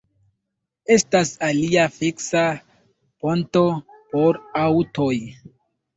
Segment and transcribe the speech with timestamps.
[0.95, 2.43] Estas alia fiksa
[3.27, 3.63] ponto
[4.15, 5.15] por aŭtoj.